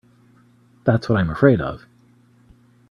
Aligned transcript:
That's 0.83 1.07
what 1.07 1.19
I'm 1.19 1.29
afraid 1.29 1.61
of. 1.61 1.85